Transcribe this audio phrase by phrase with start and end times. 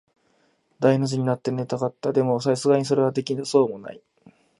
[0.79, 2.11] 大の字になって寝たかった。
[2.11, 4.01] でも、流石にそれはできそうもない。